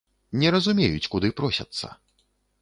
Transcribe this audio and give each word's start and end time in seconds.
Не 0.43 0.51
разумеюць, 0.55 1.11
куды 1.17 1.31
просяцца. 1.43 1.93